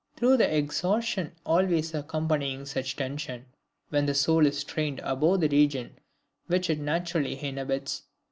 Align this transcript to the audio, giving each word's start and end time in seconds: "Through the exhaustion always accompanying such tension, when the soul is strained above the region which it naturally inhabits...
"Through 0.15 0.37
the 0.37 0.57
exhaustion 0.57 1.33
always 1.45 1.93
accompanying 1.93 2.65
such 2.65 2.95
tension, 2.95 3.45
when 3.89 4.07
the 4.07 4.15
soul 4.15 4.47
is 4.47 4.57
strained 4.57 4.99
above 5.03 5.41
the 5.41 5.49
region 5.49 5.99
which 6.47 6.71
it 6.71 6.79
naturally 6.79 7.39
inhabits... 7.39 8.01